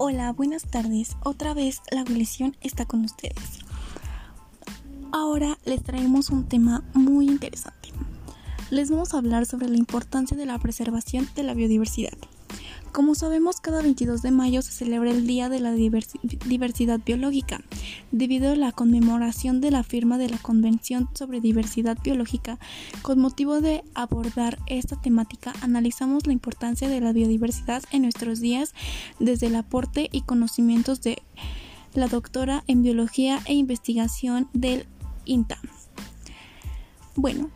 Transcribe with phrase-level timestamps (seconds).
[0.00, 1.16] Hola, buenas tardes.
[1.24, 3.58] Otra vez la abolición está con ustedes.
[5.10, 7.88] Ahora les traemos un tema muy interesante.
[8.70, 12.16] Les vamos a hablar sobre la importancia de la preservación de la biodiversidad.
[12.92, 17.60] Como sabemos, cada 22 de mayo se celebra el Día de la Diversidad Biológica,
[18.12, 22.58] debido a la conmemoración de la firma de la Convención sobre Diversidad Biológica.
[23.02, 28.74] Con motivo de abordar esta temática, analizamos la importancia de la biodiversidad en nuestros días
[29.20, 31.22] desde el aporte y conocimientos de
[31.94, 34.86] la doctora en Biología e Investigación del
[35.24, 35.58] INTA.
[37.16, 37.50] Bueno,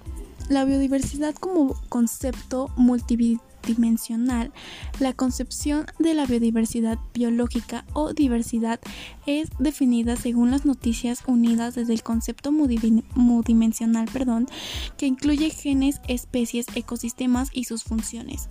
[0.48, 4.52] la biodiversidad como concepto multidimensional dimensional,
[5.00, 8.80] la concepción de la biodiversidad biológica o diversidad
[9.26, 14.46] es definida según las noticias unidas desde el concepto multidimensional, perdón,
[14.96, 18.48] que incluye genes, especies, ecosistemas y sus funciones.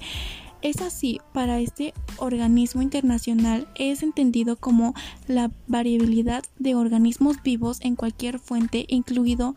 [0.61, 4.93] Es así, para este organismo internacional es entendido como
[5.27, 9.55] la variabilidad de organismos vivos en cualquier fuente, incluido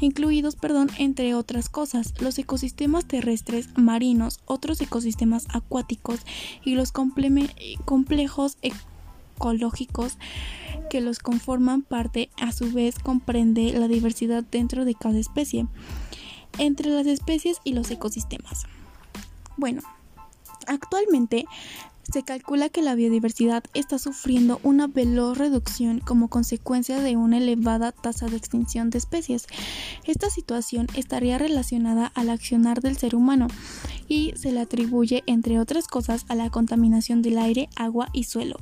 [0.00, 6.20] incluidos, perdón, entre otras cosas, los ecosistemas terrestres, marinos, otros ecosistemas acuáticos
[6.64, 10.18] y los complejos ecológicos
[10.90, 15.66] que los conforman parte, a su vez comprende la diversidad dentro de cada especie,
[16.58, 18.64] entre las especies y los ecosistemas.
[19.56, 19.82] Bueno,
[20.66, 21.44] actualmente
[22.12, 27.92] se calcula que la biodiversidad está sufriendo una veloz reducción como consecuencia de una elevada
[27.92, 29.46] tasa de extinción de especies.
[30.04, 33.48] Esta situación estaría relacionada al accionar del ser humano
[34.08, 38.56] y se le atribuye, entre otras cosas, a la contaminación del aire, agua y suelo.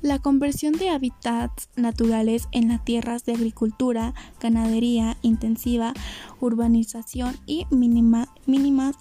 [0.00, 5.92] La conversión de hábitats naturales en las tierras de agricultura, ganadería intensiva,
[6.40, 8.96] urbanización y mínimas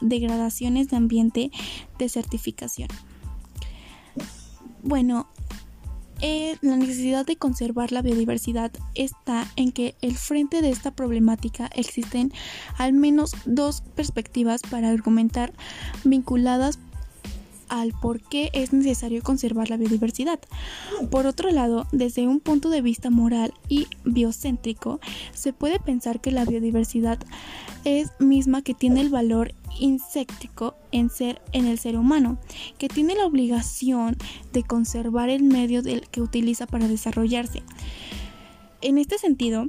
[0.00, 1.50] degradaciones de ambiente,
[1.98, 2.88] desertificación.
[4.82, 5.28] Bueno,
[6.20, 11.68] eh, la necesidad de conservar la biodiversidad está en que el frente de esta problemática
[11.74, 12.32] existen
[12.78, 15.52] al menos dos perspectivas para argumentar
[16.04, 16.78] vinculadas
[17.72, 20.38] al por qué es necesario conservar la biodiversidad.
[21.10, 25.00] Por otro lado, desde un punto de vista moral y biocéntrico,
[25.32, 27.18] se puede pensar que la biodiversidad
[27.84, 32.36] es misma que tiene el valor insectico en ser en el ser humano,
[32.76, 34.18] que tiene la obligación
[34.52, 37.62] de conservar el medio del que utiliza para desarrollarse.
[38.82, 39.68] En este sentido,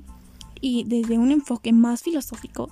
[0.59, 2.69] y desde un enfoque más filosófico,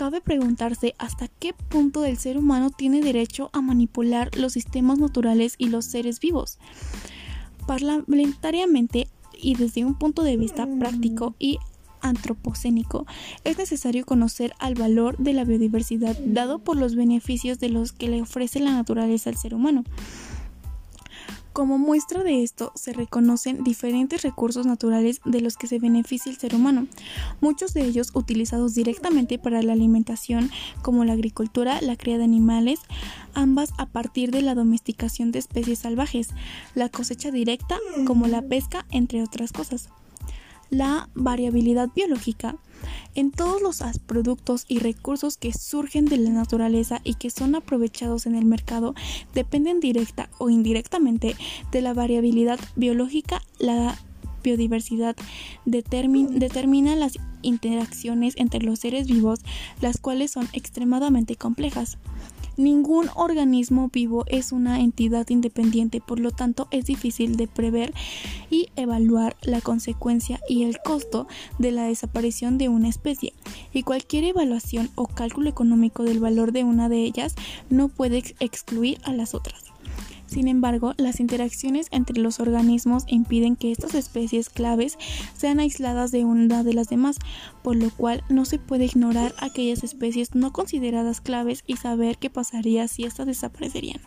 [0.00, 5.56] cabe preguntarse hasta qué punto el ser humano tiene derecho a manipular los sistemas naturales
[5.58, 6.58] y los seres vivos.
[7.66, 9.08] Parlamentariamente
[9.38, 11.58] y desde un punto de vista práctico y
[12.00, 13.04] antropocénico,
[13.44, 18.08] es necesario conocer al valor de la biodiversidad dado por los beneficios de los que
[18.08, 19.84] le ofrece la naturaleza al ser humano.
[21.60, 26.38] Como muestra de esto, se reconocen diferentes recursos naturales de los que se beneficia el
[26.38, 26.86] ser humano,
[27.42, 30.50] muchos de ellos utilizados directamente para la alimentación,
[30.80, 32.80] como la agricultura, la cría de animales,
[33.34, 36.30] ambas a partir de la domesticación de especies salvajes,
[36.74, 39.90] la cosecha directa, como la pesca, entre otras cosas
[40.70, 42.56] la variabilidad biológica
[43.14, 48.26] en todos los productos y recursos que surgen de la naturaleza y que son aprovechados
[48.26, 48.94] en el mercado
[49.34, 51.36] dependen directa o indirectamente
[51.72, 53.42] de la variabilidad biológica.
[53.58, 53.98] La
[54.42, 55.16] biodiversidad
[55.64, 59.40] determina las interacciones entre los seres vivos,
[59.80, 61.98] las cuales son extremadamente complejas.
[62.56, 67.94] Ningún organismo vivo es una entidad independiente, por lo tanto es difícil de prever
[68.50, 71.26] y evaluar la consecuencia y el costo
[71.58, 73.32] de la desaparición de una especie,
[73.72, 77.34] y cualquier evaluación o cálculo económico del valor de una de ellas
[77.70, 79.64] no puede excluir a las otras.
[80.30, 84.96] Sin embargo, las interacciones entre los organismos impiden que estas especies claves
[85.36, 87.16] sean aisladas de una de las demás,
[87.64, 92.30] por lo cual no se puede ignorar aquellas especies no consideradas claves y saber qué
[92.30, 94.00] pasaría si éstas desaparecerían.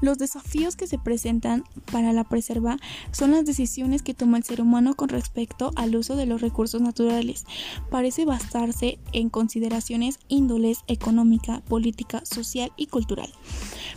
[0.00, 2.76] Los desafíos que se presentan para la preserva
[3.12, 6.82] son las decisiones que toma el ser humano con respecto al uso de los recursos
[6.82, 7.44] naturales.
[7.90, 13.32] Parece basarse en consideraciones índoles económica, política, social y cultural,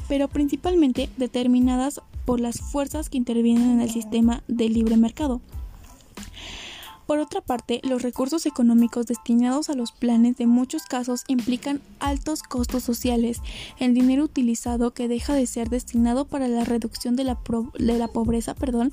[0.08, 5.42] pero principalmente determinadas por las fuerzas que intervienen en el sistema del libre mercado.
[7.08, 12.44] Por otra parte, los recursos económicos destinados a los planes de muchos casos implican altos
[12.44, 13.40] costos sociales,
[13.80, 17.38] el dinero utilizado que deja de ser destinado para la reducción de la,
[17.80, 18.92] de la pobreza perdón,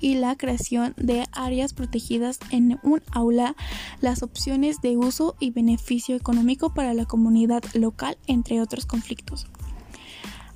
[0.00, 3.56] y la creación de áreas protegidas en un aula,
[4.00, 9.48] las opciones de uso y beneficio económico para la comunidad local, entre otros conflictos.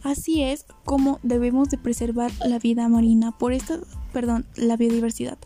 [0.02, 3.80] Así es como debemos de preservar la vida marina por estas
[4.10, 5.38] perdón, la biodiversidad.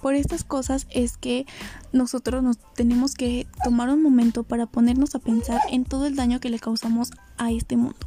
[0.00, 1.46] Por estas cosas es que
[1.92, 6.40] nosotros nos tenemos que tomar un momento para ponernos a pensar en todo el daño
[6.40, 7.98] que le causamos a este mundo.